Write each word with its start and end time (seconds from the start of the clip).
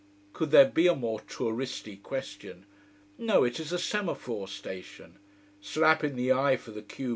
Could 0.33 0.49
there 0.49 0.65
be 0.65 0.87
a 0.87 0.95
more 0.95 1.19
touristy 1.19 2.01
question! 2.01 2.65
No, 3.19 3.43
it 3.43 3.59
is 3.59 3.69
the 3.69 3.77
semaphore 3.77 4.47
station. 4.47 5.19
Slap 5.61 6.03
in 6.03 6.15
the 6.15 6.31
eye 6.31 6.57
for 6.57 6.71
the 6.71 6.81
q 6.81 7.05
b! 7.05 7.09